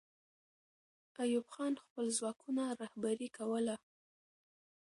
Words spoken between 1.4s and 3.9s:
خان خپل ځواکونه رهبري کوله.